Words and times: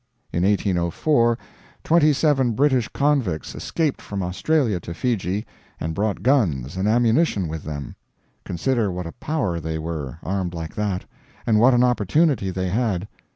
In 0.33 0.41
1804 0.41 1.37
twenty 1.83 2.11
seven 2.11 2.53
British 2.53 2.87
convicts 2.87 3.53
escaped 3.53 4.01
from 4.01 4.23
Australia 4.23 4.79
to 4.79 4.95
Fiji, 4.95 5.45
and 5.79 5.93
brought 5.93 6.23
guns 6.23 6.75
and 6.75 6.87
ammunition 6.87 7.47
with 7.47 7.63
them. 7.65 7.95
Consider 8.43 8.91
what 8.91 9.05
a 9.05 9.11
power 9.11 9.59
they 9.59 9.77
were, 9.77 10.17
armed 10.23 10.55
like 10.55 10.73
that, 10.73 11.05
and 11.45 11.59
what 11.59 11.75
an 11.75 11.83
opportunity 11.83 12.49
they 12.49 12.69
had. 12.69 13.07